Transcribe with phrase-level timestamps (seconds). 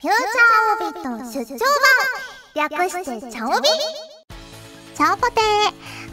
[0.00, 1.58] フューチャーオービット出張
[2.54, 2.70] 版。
[2.70, 3.66] 略してチャオビ。
[4.94, 5.40] チャオポテ。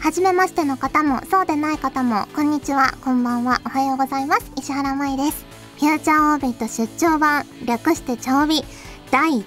[0.04, 2.26] はじめましての方もそうでない方も。
[2.34, 2.94] こんにちは。
[3.04, 3.60] こんばんは。
[3.64, 4.50] おはようございます。
[4.56, 5.46] 石原舞です。
[5.78, 7.46] フューチャーオービット出張版。
[7.64, 8.64] 略してチャオビ。
[9.12, 9.44] 第12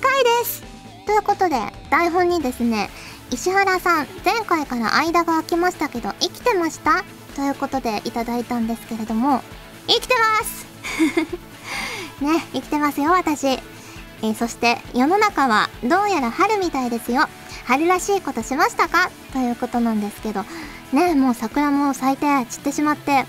[0.00, 0.64] 回です。
[1.06, 1.54] ということで
[1.88, 2.90] 台本にですね
[3.30, 7.04] 石原さん前回から間が空きましたけど生きてました？
[7.36, 9.42] ということでいただいたんですけれども
[9.86, 10.66] 生きてます。
[12.20, 13.60] ね生きてますよ私。
[14.22, 17.26] えー、そして世の中はどうやら春みたいですよ。
[17.66, 19.10] 春らしいことしましたか？
[19.32, 20.44] ということなんですけど。
[20.92, 23.24] ねもう桜も咲いて散ってしまって。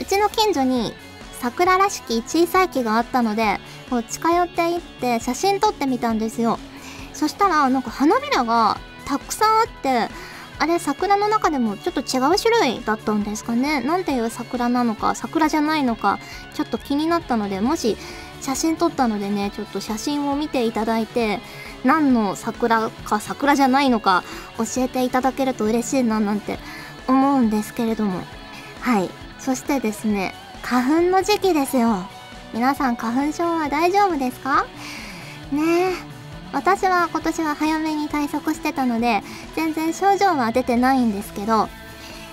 [0.00, 0.94] うちの近所に
[1.40, 6.58] 桜らしき小さい木があったのでこう近寄っていって写真撮ってみたんですよ。
[7.12, 10.08] そしたらなんか花びらがたくさんあって
[10.58, 13.80] あれ桜の中でもちょっと違う種類だったんですかね？
[13.80, 16.18] なんていう桜なのか桜じゃないのか
[16.54, 17.96] ちょっと気になったのでもし
[18.40, 21.40] 写真撮ったのでねちょっと写真を見ていただいて
[21.84, 24.24] 何の桜か桜じゃないのか
[24.58, 26.58] 教えていただけると嬉しいななんて
[27.06, 28.22] 思うんですけれども。
[28.80, 29.10] はい。
[29.38, 32.06] そしてですね花粉の時期ですよ。
[32.52, 34.66] 皆さん花粉症は大丈夫ですか？
[35.52, 35.92] ねえ。
[36.52, 39.22] 私は今年は早めに対策してたので
[39.54, 41.68] 全然症状は出てないんですけど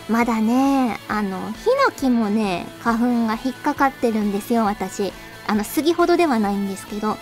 [0.10, 5.14] まだねあのヒノキもね花粉が引っかかってるんですよ私。
[5.48, 7.18] あの杉ほどではないんですけど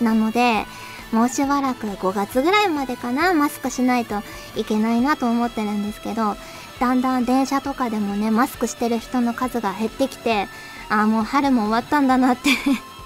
[0.00, 0.64] なので
[1.12, 4.22] もうしばらく5月ぐらいまでかなマスクしないと
[4.56, 6.36] いけないなと思ってるんですけど
[6.78, 10.46] だんだん電車とかでもねマスクしてる人の数が減ってきて
[10.88, 12.50] ああもう春も終わったんだなって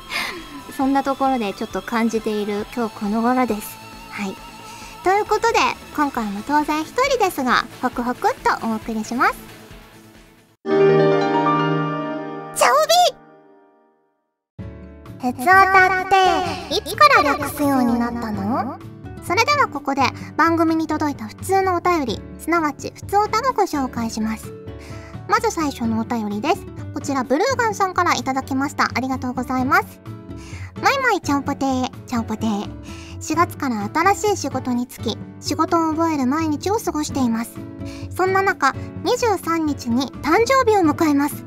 [0.76, 3.76] そんなところでちょっと感じている今日この頃です。
[4.10, 4.34] はい。
[5.04, 5.58] ということで
[5.94, 9.53] 今回も当然一人ですがホクホクっとお送りします。
[15.24, 18.78] 鉄オタっていつから略すようになったの？
[19.22, 20.02] それではここで
[20.36, 24.52] 番組に届いた普通のお便りすなわち普通おたをご紹介します。
[25.26, 26.66] まず最初のお便りです。
[26.92, 28.90] こちらブルーガンさんからいただきました。
[28.94, 29.98] ありがとうございます。
[30.82, 32.68] マイマイちゃんぽてーちゃんぽてー。
[33.18, 37.52] 4月から新しい仕事に就き仕事を覚える毎日を過ごしています。
[38.14, 38.74] そんな中
[39.04, 41.46] 23日に誕生日を迎えます。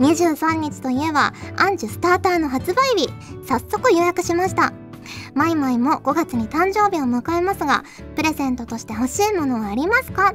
[0.00, 3.08] 23日といえばアンジュスターターの発売日。
[3.46, 4.72] 早速予約しました。
[5.34, 7.84] マイマイも5月に誕生日を迎えますが
[8.16, 10.34] プレゼントとして欲しいものはありますか？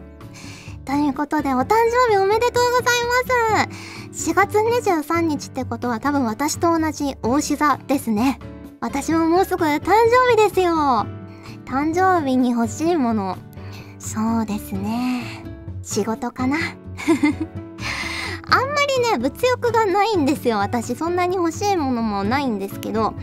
[0.86, 1.76] ということでお誕
[2.08, 3.70] 生日おめでとうございま
[4.14, 4.30] す。
[4.32, 8.40] 4月23日ってことは多分私と同じ大志座ですね。
[8.82, 10.74] 私ももうすぐ誕生日ですよ。
[11.66, 13.38] 誕生日に欲しいもの。
[14.00, 15.44] そうですね。
[15.84, 16.58] 仕事かな。
[19.12, 20.58] ね物欲がないんですよ。
[20.58, 23.14] 私そんなに欲しいものもないんですけど。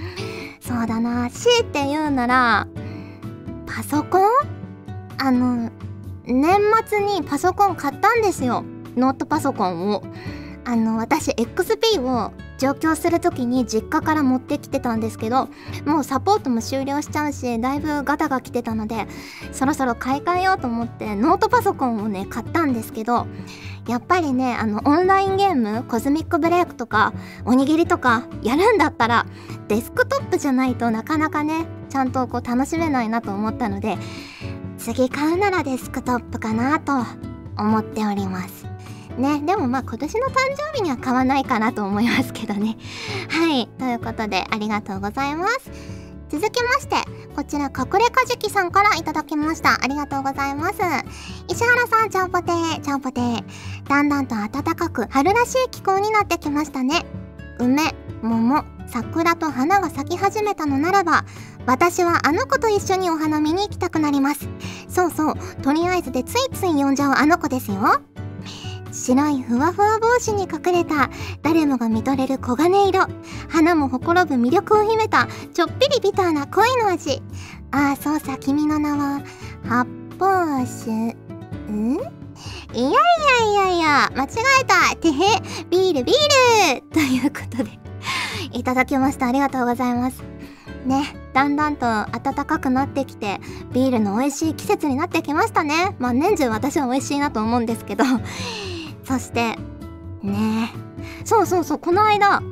[0.60, 1.30] そうだな。
[1.30, 2.66] 強いて言うなら
[3.66, 4.30] パソコン？
[5.18, 5.70] あの
[6.24, 8.64] 年末にパソコン買ったんですよ。
[8.96, 10.02] ノートパソコンを。
[10.68, 15.48] あの私 XP を上京する時に実家から持ってきてたんですけど
[15.84, 19.06] もうサポートも終了しちゃうしだいぶガタが来てたので
[19.52, 23.28] そろそろ買い替えようと思ってノートパソコンをね買ったんですけど
[23.86, 29.24] やっぱりねあのオンラインゲームコズミックブレイクとかおにぎりとかやるんだったら
[29.68, 33.98] デスクトップじゃないとなかなかねちゃんとこう楽しめないなと思ったので
[34.78, 36.92] 次買うならデスクトップかなと
[37.56, 38.65] 思っております。
[39.16, 42.76] ねでもまあ今年の誕生日には買わないかなと思いますけどね。
[43.28, 45.70] はいということでありがとうございます。
[46.28, 46.96] 続きまして
[47.36, 49.82] こちら隠れかじきさんからいただきました。
[49.82, 50.74] ありがとうございます。
[51.48, 53.44] 石原さんちゃんぽてーちゃんぽてー。
[53.88, 57.06] だんだんと暖かく春らしい気候になってきましたね。
[57.58, 61.24] 梅桃桜と花が咲き始めたのならば
[61.66, 64.48] 私はあの子と一緒にお花見に行きたくなります。
[64.88, 68.00] そうそうとりあえずでついつい呼んじゃうあの子ですよ。
[68.96, 71.10] 白いふわふわ帽子に隠れた
[71.42, 73.06] 誰もが見とれる黄金色。
[73.48, 77.22] 花もほころぶ魅力を秘めたちょっぴりビターな恋の味。
[77.70, 79.22] ああそうさ君の名は
[79.68, 80.90] 発泡酒？
[81.70, 81.98] ん？
[82.72, 82.98] いやいや
[83.50, 84.28] いやいや間違
[84.62, 84.96] えた。
[84.96, 85.12] てへ
[85.70, 86.82] ビールビール！
[86.90, 87.78] ということで
[88.52, 89.26] いただきました。
[89.26, 90.22] ありがとうございます。
[90.86, 93.40] ねだんだんと暖かくなってきて
[93.72, 95.94] ビールの美味しい季節になってきましたね。
[95.98, 98.04] まあ年中私は美味しいなと思うんですけど。
[99.06, 99.56] そして。
[100.22, 100.72] ね。
[101.24, 102.42] そうそうそうこの間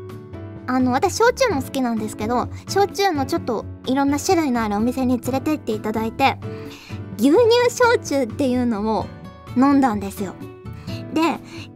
[0.67, 6.39] あの私焼酎も好きなんですけど焼酎のちょっといろんな種類のあるお店に連れてっていただいて
[7.19, 7.39] 牛乳
[7.71, 9.07] 焼酎っていうのを
[9.57, 10.35] 飲んだんですよ。
[11.13, 11.21] で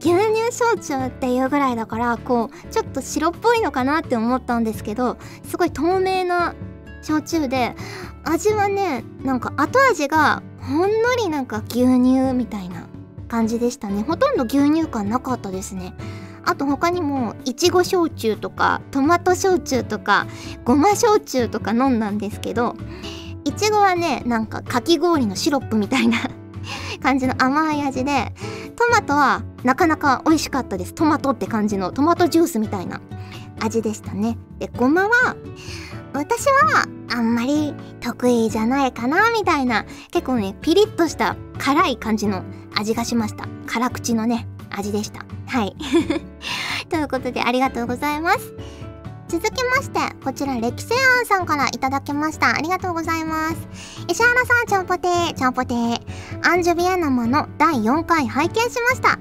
[0.01, 6.57] 牛乳焼酎っていうぐらいだからこうちょっと白っぽいのかなって思ったんですけどすごい透明な
[7.03, 7.77] 焼酎で
[8.25, 12.89] 味はねなんか後味がほんのりなんか牛乳みたいな
[13.29, 14.03] 感じでしたね。
[14.03, 15.95] ほとんど牛乳感なかったですね。
[16.45, 20.27] あと他にもいちご焼酎とかトマト焼酎とか
[20.65, 22.75] ごま焼酎とか飲んだんですけど
[23.45, 26.17] いちごはねなんかかき氷のシロップみたいな
[27.03, 28.33] 感じの甘い味で
[28.77, 30.95] トマトはなかなか美味しかったです。
[30.95, 33.03] トマトって感じのトマトジュースみたいな
[33.61, 34.39] 味でしたね。
[34.59, 35.37] でごまは
[36.13, 42.45] 私はあんまり得意じゃないかなみたいな結構ねピリッとした辛い感じの
[42.75, 43.47] 味がしました。
[43.67, 45.25] 辛口のね味でした。
[45.47, 45.77] はい。
[46.89, 48.55] ということでありがとうございます。
[49.29, 52.55] 続きましてこちら歴世庵さんからいただきました。
[52.55, 53.57] ありがとうございます。
[54.09, 56.01] 石原さんちゃんぽてーちゃんぽてー。
[56.43, 59.19] アンジュビエナマの第4回拝見しました。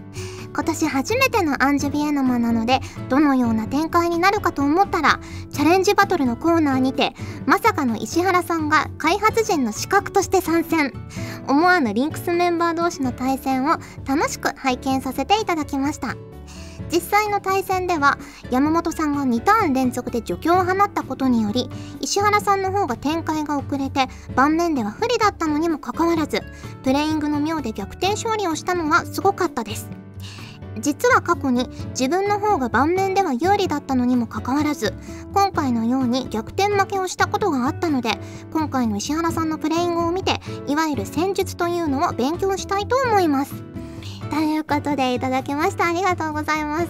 [0.57, 5.19] 今年初めてのアンジュビエナマなのでどのような展開になるかと思ったら
[5.51, 7.13] チャレンジバトルのコーナーにて
[7.45, 10.93] まさかの石原さんが開発陣の資格として参戦。
[11.47, 13.77] 思わぬリンクスメンバー同士の対戦を
[14.07, 16.15] 楽しく拝見させていただきました。
[16.91, 18.17] 実際の対戦では
[18.49, 21.69] 山本さんが2ターン連続で除去を放ったことにより
[22.01, 26.41] 石原さんの方が展開が遅れて盤面では不利だったのにもかかわらず
[26.83, 30.06] プレイングの妙で逆転勝利をしたのはすごかったです。
[30.79, 34.93] 実は過去に自分の方が盤面では有利だったのにもかかわらず
[35.33, 38.11] 今回のように逆転負けをしたことがあったので
[38.51, 43.67] 今回の石原さんのプレイングを見ていわゆる戦術というのを勉強したいと思います。
[44.29, 45.87] ということでいただきました。
[45.87, 46.87] ありがとうございます。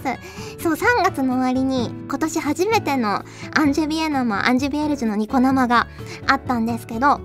[0.60, 3.22] そう3月の終わりに今年初めての
[3.56, 5.86] アンジュビエ生アンジュビエルジュのニコ生が
[6.26, 7.20] あったんですけど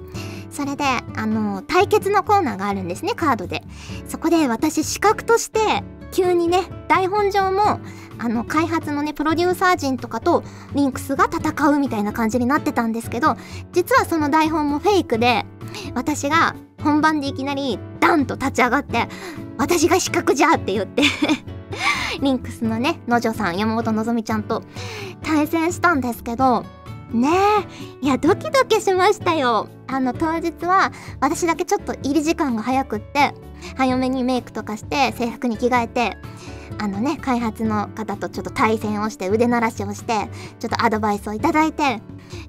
[0.52, 0.84] それで
[1.16, 3.64] あの対決のコーナーがあるんですねカードで。
[4.08, 5.84] そこで私資格として
[6.14, 7.80] 急にね台本上も
[8.20, 10.44] あの開発のねプロデューサー陣とかと
[10.76, 13.36] リンクスが戦うみたいな感じになってたんですけど
[13.74, 15.46] 実はその台本もフェイクで
[15.96, 19.08] 私が本番でいきなりダンと立ち上がって
[19.58, 21.02] 「私が資格じゃ!」って言って
[22.22, 24.62] リンクスのね野女さん山本のぞみちゃんと
[25.24, 26.64] 対戦したんですけど
[27.14, 27.30] ね
[28.02, 28.06] え。
[28.06, 29.70] いやドキドキしましたよ。
[29.88, 33.34] あの当日は私だけちょっと入り時間が早くって
[33.78, 36.18] 早めにメイクとかして制服に着替えて
[36.80, 40.28] あのね開発の方とちょっと対戦をして腕鳴らしをして
[40.60, 42.02] ちょっとアドバイスをいただいて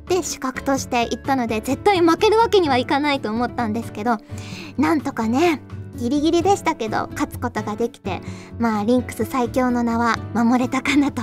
[0.08, 4.16] で資格として行ったので絶対負けるわけにはいかないと思ったんですけど
[4.78, 5.60] なんとかね
[5.96, 8.20] ギリギリでしたけど勝つことができて
[8.58, 11.22] まあリンクス最強の名は守れたかなと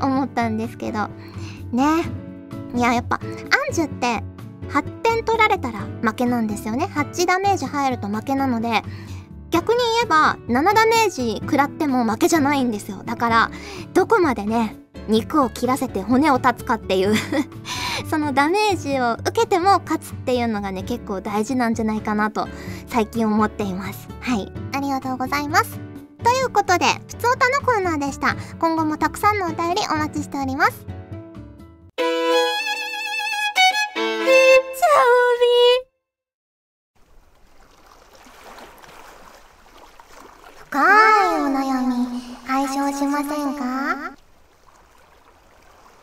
[0.00, 1.08] 思ったんですけど
[1.72, 2.27] ね。
[2.74, 4.22] いややっぱアンジュって
[4.68, 6.86] 8点取られたら負けなんですよね。
[6.94, 8.82] 8ダメージ入ると負けなので
[9.50, 13.02] 逆に言えば7ダメージ食らっても負けじゃないんですよ。
[13.04, 13.50] だから
[13.94, 14.76] どこまでね
[15.08, 17.14] 肉を切らせて骨を断つかっていう
[18.10, 22.46] そのダメージを受けても勝つっていうのがね結構大事なんじゃないかなと
[22.86, 24.08] 最近思っています。
[24.20, 24.52] はい。
[24.74, 25.80] ありがとうございます。
[26.22, 28.36] ということでふつおたのコーナーでした。
[28.58, 30.97] 今後もたくさんのお便りお待ちしております。
[42.98, 44.12] しませんか？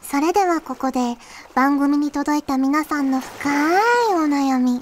[0.02, 1.18] それではここで
[1.54, 4.82] 番組に届いた皆さんの深いお悩み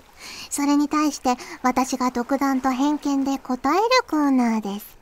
[0.52, 4.98] それに対して私が独断と偏見で答えるコーナーです。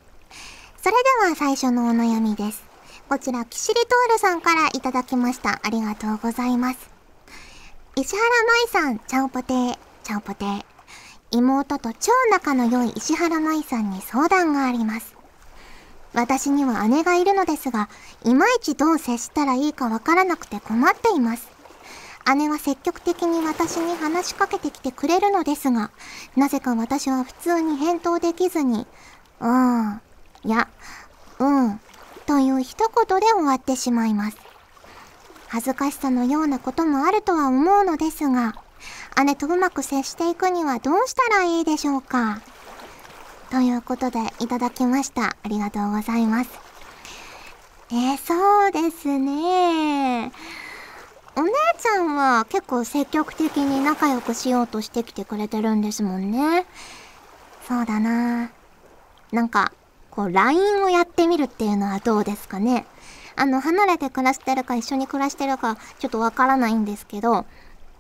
[0.81, 0.95] それ
[1.25, 2.63] では最初のお悩みです。
[3.09, 5.59] こちらキシリトールさんからいただきました。
[5.63, 6.89] ありがとうございます。
[7.97, 10.63] 石原舞さんちゃんぽてーちゃんぽてー。
[11.31, 15.13] 妹と超仲の良い石原舞さんに相談があります。
[16.13, 17.89] 私には姉がいるのですが、
[18.25, 21.50] いまいちどう接したらいいかわからなくて困っています。
[22.36, 25.89] 姉は積極的に私に話しかけてきてくれるのですが、
[26.36, 28.86] なぜか私は普通に返答できずに、
[29.39, 30.01] うーん、
[30.44, 30.68] いや、
[31.39, 31.80] うん、
[32.27, 34.38] という一言で終わってしまいます。
[35.48, 38.56] 恥ずかしさのようなこともあるとは思うのですが、
[39.25, 42.41] 姉とうまく接していくにはどうしたらいいでしょうか？
[43.51, 45.36] ということでいただきました。
[45.43, 46.50] ありがとうございます。
[47.91, 50.31] えー、そうですね
[51.36, 56.65] お姉ちゃんは結構積極的に仲良くしようとしてきてくれてるんですもんね。
[57.67, 58.51] そうだな
[59.34, 59.74] なんか、
[60.12, 62.86] こう LINE をやってみるっていうのはどうですかね。
[63.36, 67.46] あの、離れて暮らしてるか一緒に暮らしてるかちょっとわからないんですけど、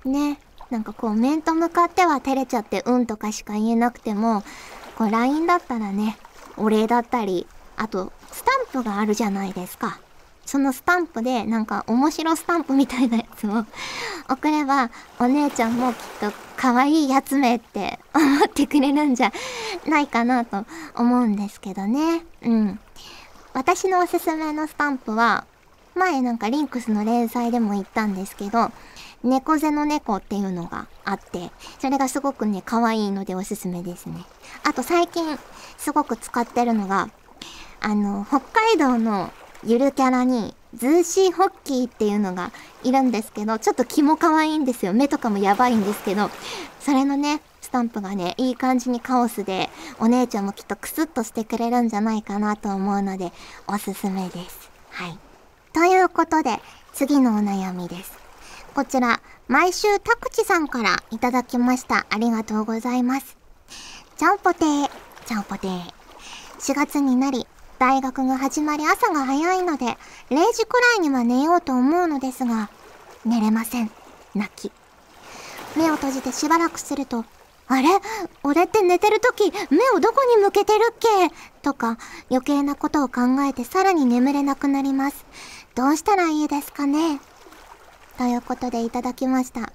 [0.05, 0.39] ね、
[0.69, 4.43] なんかこう面と向かっては照れちゃってうんとかしか言えなくても
[4.97, 6.17] こう LINE だったらね
[6.57, 9.99] お礼だったりあとスタンプがあるじゃないですか
[10.45, 13.65] そのスタンプでなんか面白スタンプみたいなやつを
[14.29, 19.31] 送ればお姉ちゃんもきっと可愛いやつめって 思ってくれるんじゃ
[19.87, 22.25] ないかなと思うんですけどね。
[22.43, 22.79] うん。
[23.53, 25.45] 私のおすすめのスタンプは
[25.95, 28.71] 前なんかリンクスの連載でも言ったんですけど
[29.23, 34.25] 猫背の猫っていうのがあって、それがすごくね、可愛いのでおすすめですね。
[34.63, 35.37] あと最近
[35.77, 37.09] すごく使ってるのが、
[37.79, 39.31] あの、北海道の
[39.63, 42.51] ゆるキャラに、ズーシーホッキーっていうのが
[42.83, 44.93] いるんですけど、ちょっと気も可愛いんですよ。
[44.93, 46.29] 目とかもやばいんですけど、
[46.79, 53.31] それのね、スタンプがね、いい感じにカオスで、お姉ちゃんもきっとクスッとしてくれるんじゃないかなと思うので、
[53.67, 54.71] おすすめです。
[54.89, 55.17] はい。
[55.73, 56.59] ということで、
[56.93, 58.20] 次のお悩みです。
[58.73, 62.05] こちら、毎週タクチさんからいただきました。
[62.09, 63.37] ありがとうございます。
[64.17, 64.89] ちゃんぽてー、
[65.25, 65.81] ちゃんぽてー。
[66.59, 67.47] 4月になり、
[67.79, 69.97] 大学が始まり朝が早いので、
[70.29, 72.69] 0時くらいには寝ようと思うのですが、
[73.25, 73.91] 寝れません。
[74.35, 74.71] 泣き。
[75.75, 77.25] 目を閉じてしばらくすると、
[77.67, 77.89] あれ？
[78.43, 81.07] 俺って寝てる時、目をどこに向けてるっけ？
[81.61, 81.97] とか、
[82.29, 85.25] 余計なことを考えてさらに眠れなくなります。
[85.75, 87.19] どうしたらいいですかね？
[88.17, 89.71] ということでいただきました。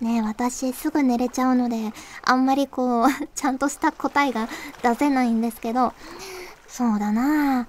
[0.00, 1.92] ね私すぐ寝れちゃうので、
[2.22, 4.48] あんまりこう、 ちゃんとした答えが
[4.82, 5.92] 出せないんですけど、
[6.68, 7.66] そうだななん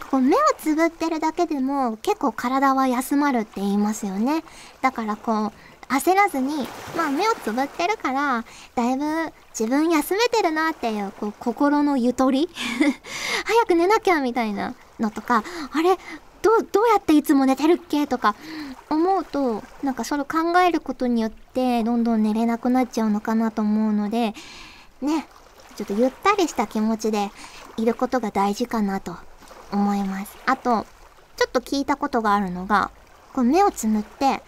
[0.00, 4.42] かこう目をつぶってるだけでも結構体は休まるって言いますよね。
[4.82, 5.52] だからこう、
[5.88, 6.66] 焦らずに、
[6.96, 8.44] まあ目をつぶってるから、
[8.74, 12.48] だいぶ自分休めてるなっていう、こう、心のゆとり
[13.44, 15.98] 早く寝なきゃみたいなのとか、あれ
[16.44, 18.06] どう、どうやっていつも寝てるっけ？
[18.06, 18.36] とか
[18.90, 24.34] 思うと、なんかそれ考えることによって、どんどん寝れなくなっちゃうのかなと思うので、
[25.00, 25.26] ね、
[25.74, 27.30] ちょっとゆったりした気持ちで
[27.78, 29.16] いることが大事かなと
[29.72, 30.36] 思います。
[30.44, 30.86] あと、
[31.36, 32.90] ちょっと聞いたことがあるのが、
[33.32, 34.42] こう目をつむって、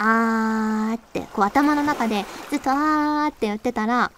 [0.00, 4.10] あーって、こう頭の中でずっとあーって言ってたら、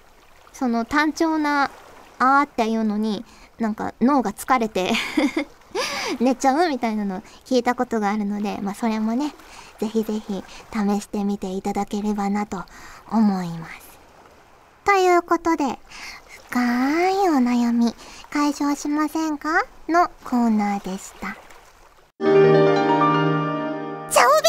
[0.54, 1.70] その単調な
[2.18, 3.26] あーっていうのに、
[3.58, 4.92] なんか脳が疲れて
[6.20, 9.34] 寝ちゃうみたいなの聞いたことがあるので、まあそれもね、
[9.78, 12.64] ぜひぜひ試してみていただければなと
[13.10, 13.80] 思います。
[14.84, 15.78] ということで、
[16.48, 17.94] 深いお悩み
[18.30, 21.36] 解消しませんかのコーナーでした。
[22.20, 22.28] チャ
[24.26, 24.48] オビ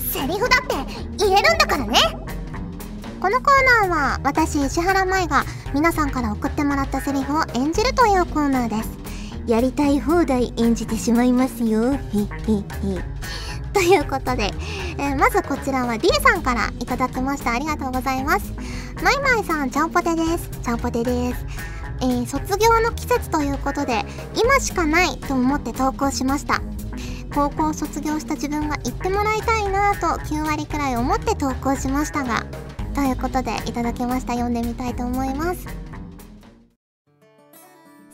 [0.00, 0.74] セリフだって
[1.18, 1.98] 言えるんだからね
[3.20, 8.99] このコーナーは私石原舞が皆さんから送ってもらったセリフを演じるというコーナーです
[9.50, 11.92] やりたい放題演じてしまいますよ。
[11.92, 12.00] へへへ。
[13.72, 14.52] ということで、
[14.96, 17.54] えー、まずこちらは D さんからいただきました。
[17.54, 18.52] ありがとうございます。
[19.02, 20.48] まいまいさん、ちゃんぽてです。
[20.62, 21.44] ちゃんぽてです。
[22.00, 24.04] えー、卒業の季節ということで、
[24.40, 26.62] 今しかないと思って投稿しました。
[27.34, 32.46] 高校を卒業した自分が言ってもらいたいなぁと9割くらい思って投稿しましたが、
[32.94, 34.34] ということでいただきました。
[34.34, 35.79] 読んでみたいと思います。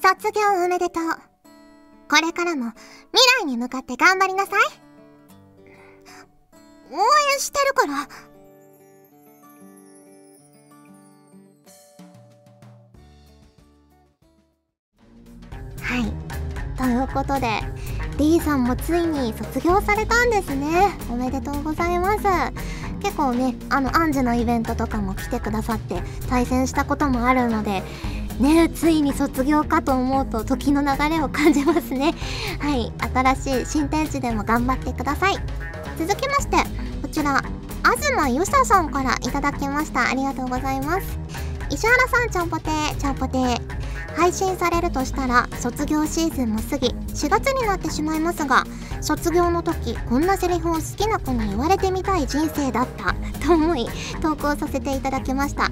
[0.06, 1.02] 卒業おめでとう。
[2.08, 2.70] これからも
[3.12, 4.60] 未来に向かって頑張りなさい。
[6.92, 6.98] 応
[7.34, 7.94] 援してるから。
[15.82, 16.04] はい。
[16.78, 17.60] ということで、
[18.16, 20.96] D さんもついに卒業されたんですね。
[21.10, 22.22] おめでとうございます。
[23.02, 27.82] 結構ね、あの、アンジュのイベントとかも来てくださって対戦したこともあるので、
[28.40, 32.14] ねついに卒業かと思うと時の流れを感じますね。
[32.60, 32.92] はい
[33.34, 35.36] 新しい新天地でも頑張ってください。
[35.98, 36.56] 続きまして
[37.02, 37.42] こちら
[37.82, 40.08] 東ゆささんからいただきました。
[40.08, 41.18] ありがとうございます。
[41.70, 43.38] 石原さんちゃんぽてーちゃんぽて
[44.16, 48.64] 配信されるとしたら卒業シーズンも過ぎ4月になってしまいますが
[49.00, 53.14] 卒業の時こんなセリフを好きな子に言われてみたい人生だった。
[53.46, 53.86] と思い
[54.20, 55.70] 投稿させていただきました。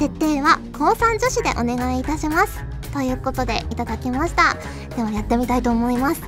[0.00, 2.64] 設定は高3女子でお願いいたします。
[2.90, 4.54] ということでいただきました。
[4.96, 6.22] ではやってみたいと思います。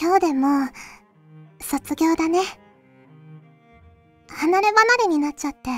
[0.00, 0.48] 今日でも
[1.60, 2.40] 卒業だね。
[4.28, 5.68] 離れ離れになっちゃって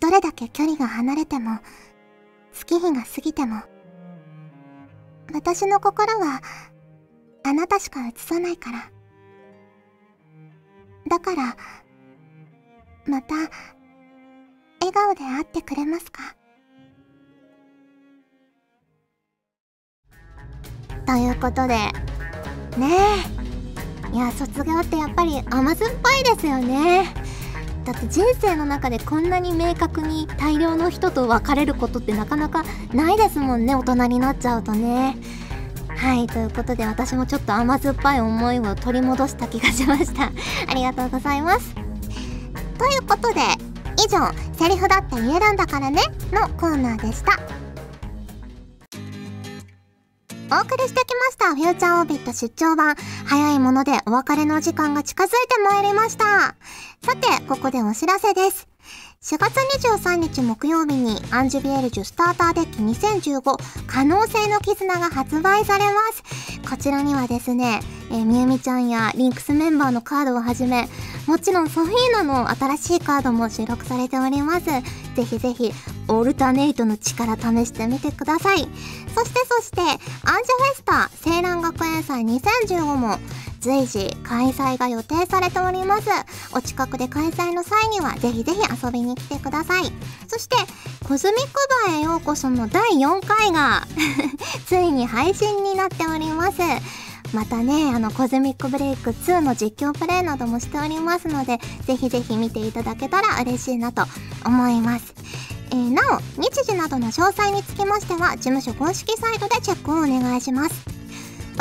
[0.00, 1.60] どれだけ距離が離れても
[2.52, 3.62] 月日が過ぎても
[5.32, 6.40] 私の心は
[7.44, 8.90] あなたしか映さないから。
[11.08, 11.56] だから
[13.06, 13.36] また
[14.94, 16.34] 笑顔で会ってくれますか？
[21.06, 21.76] ということで
[22.76, 22.96] ね
[24.12, 24.14] え。
[24.14, 27.14] いや卒業ってやっぱり甘酸っぱいですよね。
[27.84, 35.16] だって人生の中でこんなに明確に大量の人と別れることってなかなかないですもんね大人になっちゃうとね。
[35.96, 40.32] はいということで私もちょっと甘酸っぱい思いを取り戻した気がしました。
[40.68, 41.74] ありがとうございます。
[41.74, 43.40] ということで
[44.04, 47.38] 以上「セリフだって言えるんだからね」のコーナーでした。
[50.54, 52.94] お送りしてきましたフューチャーオービット出張版。
[53.24, 56.56] 早いものでお別れの時間が近づいてまいりました。
[57.04, 58.71] さてここでお知らせです。
[59.22, 66.60] 4月23日木曜日にアンジュビエルジュスターターデッキ2015可能性の絆が発売されます。
[66.68, 67.78] こちらにはですね、
[68.10, 70.88] えー、みゆみちゃんやリンクスメンバーのカードをはじめ、
[71.28, 74.66] もちろんソフィーナの新しいカードも収録されております。
[74.66, 75.72] ぜひぜひ、
[76.08, 78.66] オルタネイトの力試してみてください。
[79.14, 83.18] そしてそして、アンジュフェスタ青蘭学園祭2015も
[83.62, 86.10] 随時開催が予定されております。
[86.52, 89.84] お近くで開催の際にはぜひぜひ遊びに来てください。
[90.26, 90.56] そして、
[91.06, 91.52] コズミック
[91.86, 93.86] バーへようこその第4回が
[94.66, 96.58] ついに配信になっております。
[97.32, 104.02] またね、あの、コズミックブレイク2の実況プレイなどもしておりますので、ぜひぜひ見ていただけたら嬉しいなと
[104.44, 105.14] 思います。
[105.70, 110.91] えー、なお、日時などの詳細につきましては、事務所公式サイトでチェックをお願いします。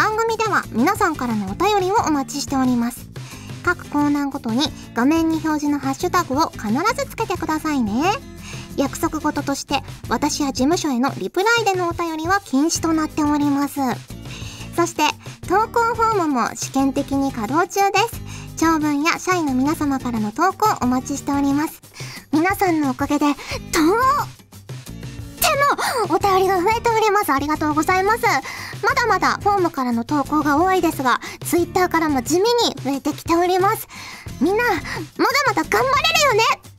[0.01, 3.07] 番組では皆さんからのお便りをお待ちしております。
[3.63, 4.63] 各コーナーごとに
[4.95, 8.01] 画面に表示のハッシュタグを必ずつけてくださいね。
[8.77, 13.79] 約束事として私や事務所へのリプライでのお便りは禁止となっております。
[14.75, 15.03] そして
[15.47, 18.57] 投稿フォームも試験的に稼働中です。
[18.57, 21.79] 長文や社員の皆様からの投稿お待ちしております。
[22.31, 23.35] 皆さんのおかげでとっ
[23.69, 23.79] て
[26.09, 27.31] もお便りが増えております。
[27.31, 28.21] ありがとうございます。
[28.83, 32.45] まだまだフォームからの投稿が多いですが Twitter からも地味に
[32.83, 33.87] 増えてきております。
[34.39, 34.81] みんなまだ
[35.47, 36.71] まだ頑張れるよね。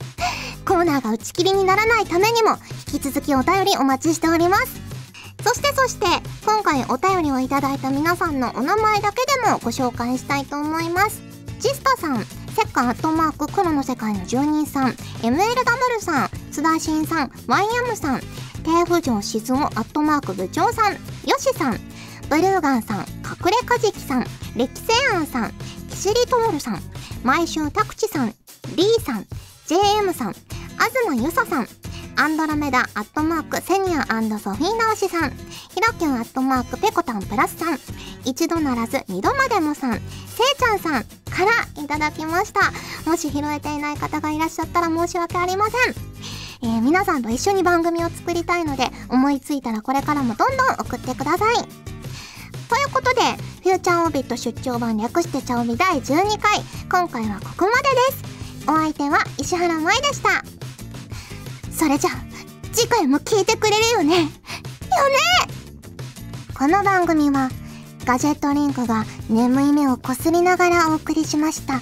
[0.64, 2.56] コーナーが打ち切りにならないためにも
[2.92, 4.80] 引き続きお便りお待ちしております。
[5.44, 6.06] そしてそして
[6.44, 11.20] 今回お便りをいただいた皆さんのお名前だけでもご紹介したいと思います。
[11.58, 14.90] ジスタさんセッカーアットマーク黒の世界の住人さん。
[15.22, 18.20] MLW さん津田新さんワイヤムさん。
[18.64, 20.92] 低浮上静雄アットマーク部長さん。
[20.92, 20.98] よ
[21.38, 21.80] しさん
[22.32, 24.24] ブルーガンさん隠れかじきさん
[24.56, 25.52] 歴世庵さん
[25.90, 26.80] キシリトールさん
[27.22, 28.28] 毎週タクチさん
[28.74, 29.26] リーさん
[29.66, 30.32] JM さん
[31.04, 31.66] 東ゆささん
[32.16, 34.06] アンドロメダアットマークセニア
[34.38, 35.36] ソフィーナオシさんヒ
[35.86, 37.78] ロキュンアットマークペコタンプラスさん
[38.24, 40.00] 一度ならず二度までもさんせい
[40.58, 42.60] ちゃんさんからいただきました。
[43.10, 45.94] もし拾えていない方がいらっしゃったら申し訳ありません。
[46.62, 51.91] えー、皆さんと一緒に番組を作りたいので思いついたらこれからもどんどん送ってください。
[52.92, 53.20] ことで
[53.62, 58.68] フューチャーオービット出張版略してチャオビ第12回今回はここまでです。
[58.68, 60.44] お相手は石原舞でした。
[61.72, 62.14] それじゃあ
[62.72, 64.16] 次回も聞いてくれるよね。
[64.16, 64.28] よね。
[66.56, 67.50] この番組は
[68.04, 71.80] ガジェットリンクが眠い目をこすりながらお送りしました。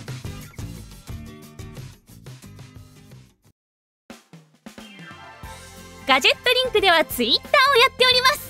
[6.07, 8.50] ガジェットリンクではツイッターをやっております。